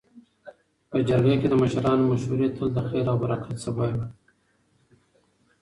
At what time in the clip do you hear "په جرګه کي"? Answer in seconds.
0.89-1.47